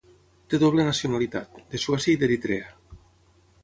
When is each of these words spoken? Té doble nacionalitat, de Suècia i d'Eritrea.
Té 0.53 0.59
doble 0.63 0.85
nacionalitat, 0.87 1.61
de 1.75 1.85
Suècia 1.87 2.15
i 2.17 2.19
d'Eritrea. 2.25 2.77